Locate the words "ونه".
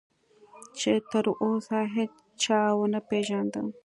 2.77-2.99